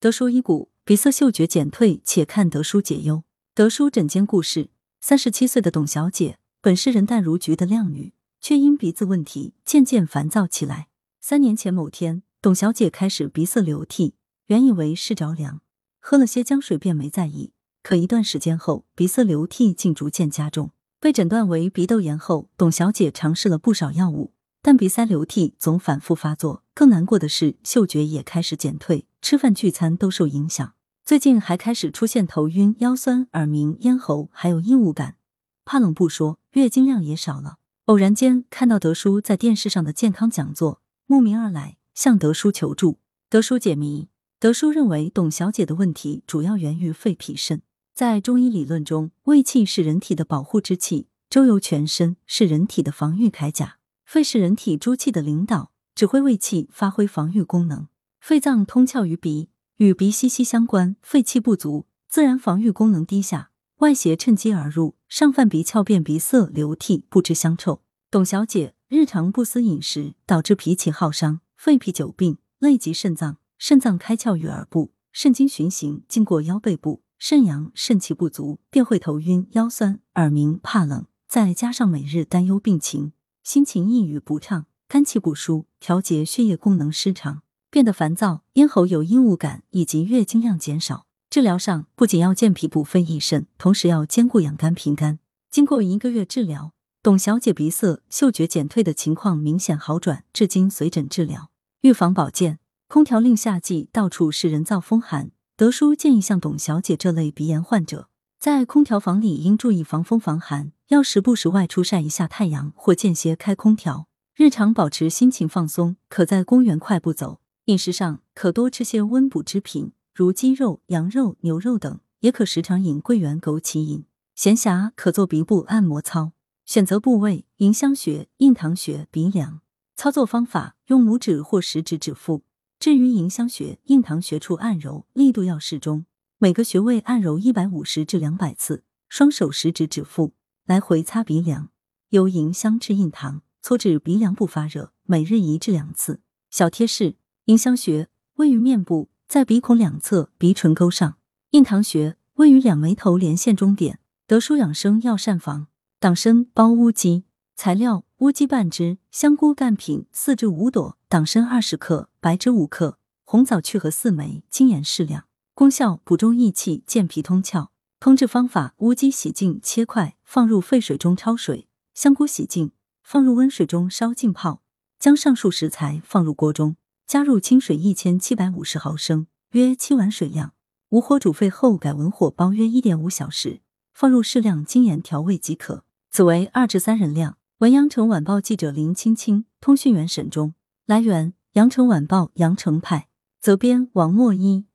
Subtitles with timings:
[0.00, 3.24] 德叔医骨，鼻塞嗅觉减退，且看德叔解忧。
[3.52, 10.86] 德叔诊间故事：三十七岁的董小姐，本是人淡如菊的靓女，却因鼻子问题渐渐烦躁起来。
[11.20, 14.14] 三年前某天，董小姐开始鼻塞流涕，
[14.46, 15.62] 原以为是着凉，
[15.98, 17.50] 喝了些姜水便没在意。
[17.82, 20.70] 可一段时间后，鼻塞流涕竟逐渐加重，
[21.00, 24.32] 被诊断为鼻窦炎后，董小姐尝试了不少药物，
[24.62, 26.64] 但鼻塞流涕总反复发作。
[26.74, 29.06] 更难过的是，嗅觉也开始减退。
[29.20, 35.16] 吃饭聚餐都受影响，最近还开始出现头晕、腰酸、耳鸣、咽喉，还有异物感。
[35.64, 37.56] 怕冷不说，月经量也少了。
[37.86, 42.98] 偶然间看到德叔在电视上的健康讲座，慕名而来，向德叔求助。
[43.28, 44.08] 德叔解谜。
[44.38, 47.62] 德叔认为董小姐的问题主要源于肺脾肾。
[47.92, 53.77] 在中医理论中，胃气是人体的保护之气，周游全身，是人体的防御铠甲。
[54.08, 57.88] 肺是人体诸气的领导，指挥胃气发挥防御功能。
[58.18, 60.96] 肺脏通窍于鼻，与鼻息息相关。
[61.02, 67.82] 肺气不足，自然防御功能低下，外邪趁机而入，上犯鼻窍，便鼻塞、流涕、不知香臭。
[68.10, 83.12] 董小姐日常不思饮食，导致脾气耗伤，肺脾久病，累及肾脏，肾脏开窍于耳部，肾经循行经过腰背部，肾阳肾气不足，便会头晕、腰酸、耳鸣、怕冷，再加上每日担忧病情，
[83.48, 87.40] 心情抑郁不畅，肝气不舒，调节血液功能失常。
[87.70, 91.06] 变得烦躁，咽喉有异物感，以及月经量减少。
[91.30, 95.18] 治疗上不仅要健脾补肺益肾，同时要兼顾养肝平肝。
[95.50, 101.48] 经过一个月治疗，董小姐鼻塞、嗅觉减退的情况明显好转，至今随诊治疗。
[101.80, 108.10] 预防保健，空调令夏季到处是人造风寒，德叔建议像董小姐这类鼻炎患者，
[108.50, 114.08] 在空调房里应注意防风防寒，要时不时外出晒一下太阳，或间歇开空调。
[114.34, 117.40] 日常保持心情放松，可在公园快步走。
[117.66, 124.06] 饮食上可多吃些温补之品，如鸡肉、羊肉、牛肉等，也可时常饮桂圆、枸杞饮。
[124.34, 126.32] 闲暇可做鼻部按摩操，
[126.64, 129.60] 选择部位：迎香穴、印堂穴、鼻梁。
[129.94, 132.42] 操作方法：用拇指或食指指腹，
[132.80, 136.06] 置于迎香穴、印堂穴处按揉，力度要适中，
[136.40, 138.84] 每个穴位按揉一百五十至两百次。
[139.08, 140.34] 双手食指指腹，
[140.66, 141.70] 来回擦鼻梁，
[142.10, 146.20] 由迎香至印堂，搓至鼻梁部发热，每日一至两次。
[146.50, 147.16] 小贴士。
[147.46, 151.14] 迎香穴位于面部，在鼻孔两侧鼻唇沟上；
[151.52, 153.98] 印堂穴位于两眉头连线中点。
[154.26, 157.24] 德舒养生药膳房：党参包乌鸡，
[157.56, 165.27] 材料乌鸡半只，香菇干品四至五朵，党参二十克，白芷五克，红枣去核四枚，精盐适量。
[165.58, 167.70] 功效补中益气，健脾通窍。
[167.98, 172.70] 烹制方法：乌鸡洗净切块，放入沸水中焯水；香菇洗净，
[173.02, 174.62] 放入温水中烧浸泡。
[175.00, 176.76] 将上述食材放入锅中。
[177.08, 180.52] 加入清水一千七百五十毫升，约七碗水量，
[180.90, 183.60] 无火煮沸后改文火煲约一点五小时，
[183.92, 185.82] 放入适量精盐调味即可。
[186.12, 187.36] 此为二至三人量。
[187.58, 190.54] 文阳城晚报记者林青青，通讯员沈忠。
[190.86, 193.08] 来源：阳城晚报阳城派，
[193.40, 194.66] 责编王墨一。